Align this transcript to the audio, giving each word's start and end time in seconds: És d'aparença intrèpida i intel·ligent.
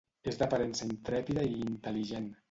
És 0.29 0.37
d'aparença 0.37 0.87
intrèpida 0.87 1.43
i 1.49 1.51
intel·ligent. 1.67 2.27